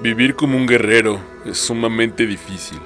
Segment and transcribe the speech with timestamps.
[0.00, 2.78] Vivir como un guerrero es sumamente difícil.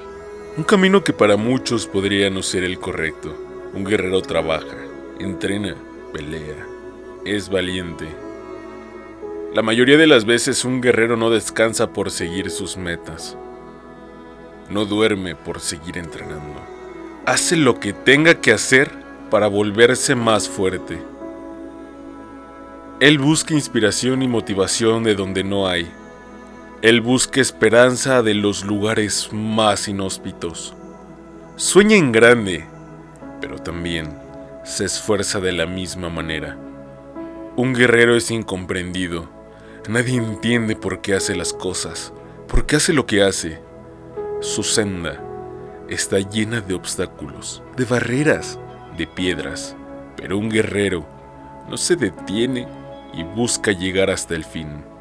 [0.57, 3.37] Un camino que para muchos podría no ser el correcto.
[3.71, 4.77] Un guerrero trabaja,
[5.19, 5.75] entrena,
[6.11, 6.65] pelea,
[7.23, 8.07] es valiente.
[9.53, 13.37] La mayoría de las veces un guerrero no descansa por seguir sus metas.
[14.71, 16.59] No duerme por seguir entrenando.
[17.27, 18.89] Hace lo que tenga que hacer
[19.29, 20.97] para volverse más fuerte.
[22.99, 25.91] Él busca inspiración y motivación de donde no hay
[26.83, 30.75] él busca esperanza de los lugares más inhóspitos.
[31.55, 32.65] Sueña en grande,
[33.39, 34.13] pero también
[34.65, 36.57] se esfuerza de la misma manera.
[37.55, 39.29] Un guerrero es incomprendido.
[39.87, 42.11] Nadie entiende por qué hace las cosas,
[42.49, 43.61] por qué hace lo que hace.
[44.41, 45.23] Su senda
[45.87, 48.59] está llena de obstáculos, de barreras,
[48.97, 49.73] de piedras,
[50.17, 51.05] pero un guerrero
[51.69, 52.67] no se detiene
[53.13, 54.92] y busca llegar hasta el fin.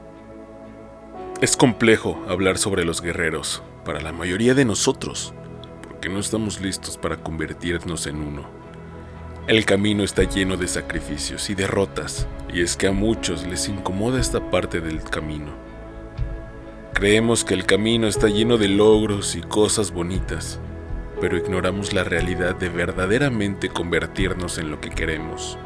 [1.43, 5.35] Es complejo hablar sobre los guerreros para la mayoría de nosotros,
[5.83, 8.45] porque no estamos listos para convertirnos en uno.
[9.49, 14.21] El camino está lleno de sacrificios y derrotas, y es que a muchos les incomoda
[14.21, 15.51] esta parte del camino.
[16.93, 20.61] Creemos que el camino está lleno de logros y cosas bonitas,
[21.21, 25.59] pero ignoramos la realidad de verdaderamente convertirnos en lo que queremos.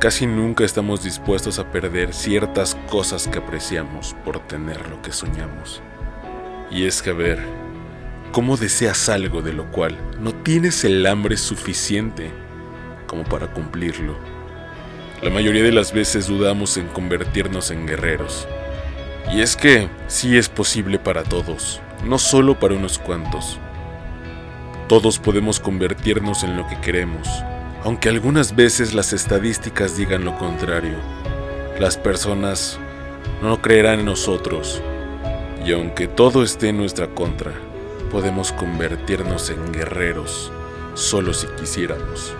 [0.00, 5.82] Casi nunca estamos dispuestos a perder ciertas cosas que apreciamos por tener lo que soñamos.
[6.70, 7.38] Y es que a ver,
[8.32, 12.30] ¿cómo deseas algo de lo cual no tienes el hambre suficiente
[13.06, 14.16] como para cumplirlo?
[15.20, 18.48] La mayoría de las veces dudamos en convertirnos en guerreros.
[19.30, 23.58] Y es que sí es posible para todos, no solo para unos cuantos.
[24.88, 27.28] Todos podemos convertirnos en lo que queremos,
[27.84, 30.96] aunque algunas veces las estadísticas digan lo contrario.
[31.78, 32.78] Las personas
[33.42, 34.82] no creerán en nosotros
[35.64, 37.52] y aunque todo esté en nuestra contra,
[38.10, 40.52] podemos convertirnos en guerreros
[40.94, 42.34] solo si quisiéramos.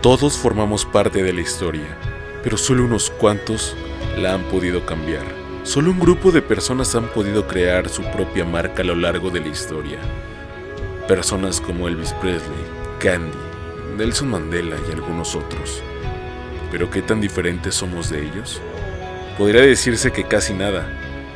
[0.00, 1.96] Todos formamos parte de la historia,
[2.42, 3.76] pero solo unos cuantos
[4.16, 5.24] la han podido cambiar.
[5.64, 9.40] Solo un grupo de personas han podido crear su propia marca a lo largo de
[9.40, 9.98] la historia.
[11.06, 12.64] Personas como Elvis Presley,
[13.00, 13.36] Candy,
[13.96, 15.82] Nelson Mandela y algunos otros.
[16.70, 18.60] Pero ¿qué tan diferentes somos de ellos?
[19.36, 20.86] Podría decirse que casi nada,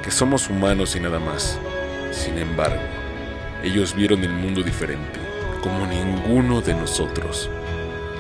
[0.03, 1.59] que somos humanos y nada más.
[2.11, 2.83] Sin embargo,
[3.63, 5.19] ellos vieron el mundo diferente,
[5.63, 7.49] como ninguno de nosotros.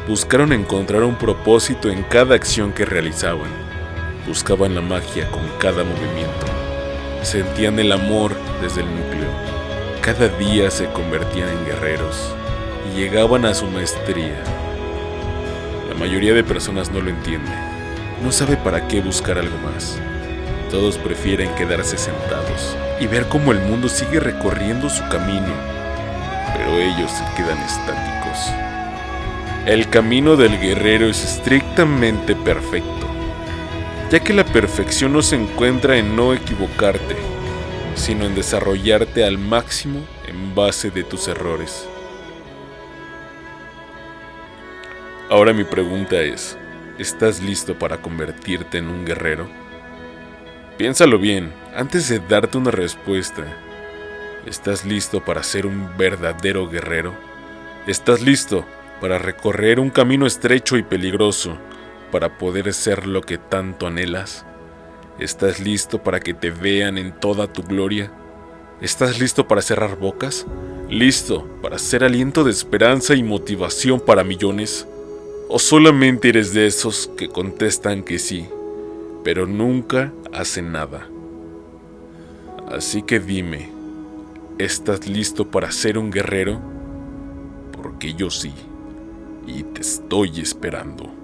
[0.09, 3.50] Buscaron encontrar un propósito en cada acción que realizaban.
[4.26, 6.47] Buscaban la magia con cada movimiento.
[7.22, 9.31] Sentían el amor desde el núcleo.
[10.00, 12.34] Cada día se convertían en guerreros
[12.88, 14.43] y llegaban a su maestría.
[15.88, 17.50] La mayoría de personas no lo entiende,
[18.22, 19.98] no sabe para qué buscar algo más.
[20.70, 25.53] Todos prefieren quedarse sentados y ver cómo el mundo sigue recorriendo su camino,
[26.56, 28.50] pero ellos se quedan estáticos.
[29.66, 33.06] El camino del guerrero es estrictamente perfecto,
[34.10, 37.16] ya que la perfección no se encuentra en no equivocarte,
[37.94, 41.87] sino en desarrollarte al máximo en base de tus errores.
[45.32, 46.59] Ahora mi pregunta es,
[46.98, 49.48] ¿estás listo para convertirte en un guerrero?
[50.76, 53.43] Piénsalo bien, antes de darte una respuesta.
[54.44, 57.15] ¿Estás listo para ser un verdadero guerrero?
[57.87, 58.66] ¿Estás listo
[59.00, 61.56] para recorrer un camino estrecho y peligroso
[62.10, 64.44] para poder ser lo que tanto anhelas?
[65.19, 68.12] ¿Estás listo para que te vean en toda tu gloria?
[68.82, 70.47] ¿Estás listo para cerrar bocas?
[70.91, 74.87] ¿Listo para ser aliento de esperanza y motivación para millones?
[75.48, 78.47] ¿O solamente eres de esos que contestan que sí,
[79.22, 81.08] pero nunca hacen nada?
[82.69, 83.70] Así que dime,
[84.58, 86.60] ¿estás listo para ser un guerrero?
[87.72, 88.52] Porque yo sí,
[89.47, 91.21] y te estoy esperando.